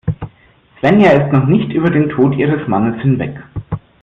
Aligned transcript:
Svenja 0.79 1.11
ist 1.11 1.31
noch 1.31 1.45
nicht 1.45 1.71
über 1.71 1.91
den 1.91 2.09
Tod 2.09 2.35
ihres 2.35 2.67
Mannes 2.67 2.99
hinweg. 3.03 3.39